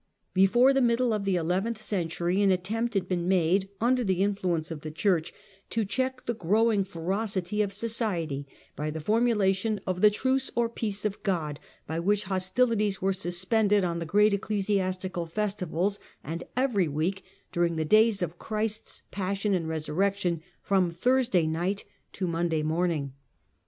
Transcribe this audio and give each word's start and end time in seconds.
Before 0.33 0.73
the 0.73 0.81
middle 0.81 1.13
of 1.13 1.25
the 1.25 1.35
eleventh 1.35 1.79
century 1.79 2.41
an 2.41 2.49
attempt 2.49 2.95
had 2.95 3.07
been 3.07 3.27
made, 3.27 3.69
under 3.79 4.03
the 4.03 4.23
influence 4.23 4.71
of 4.71 4.81
the 4.81 4.89
Church, 4.89 5.31
to 5.69 5.85
check 5.85 6.25
the 6.25 6.33
growing 6.33 6.83
ferocity 6.83 7.61
of 7.61 7.71
society 7.71 8.47
The 8.47 8.53
by 8.75 8.89
the 8.89 8.99
formulation 8.99 9.79
of 9.85 10.01
the 10.01 10.09
Truce 10.09 10.49
or 10.55 10.69
Peace 10.69 11.05
of 11.05 11.21
God, 11.21 11.59
by 11.85 11.99
which 11.99 12.23
God 12.23 12.29
hostilities 12.29 12.99
were 12.99 13.13
suspended 13.13 13.83
on 13.83 13.99
the 13.99 14.07
great 14.07 14.33
ecclesiastical 14.33 15.27
festivals, 15.27 15.99
and 16.23 16.45
every 16.57 16.87
week, 16.87 17.23
during 17.51 17.75
the 17.75 17.85
days 17.85 18.23
of 18.23 18.39
Christ's 18.39 19.03
Passion 19.11 19.53
and 19.53 19.67
Kesurrection, 19.69 20.41
from 20.63 20.89
Thursday 20.89 21.45
night 21.45 21.85
to 22.13 22.25
Mon 22.25 22.47
day 22.49 22.63
morning. 22.63 23.13